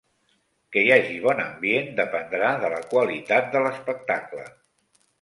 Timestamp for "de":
2.65-2.75, 3.55-3.65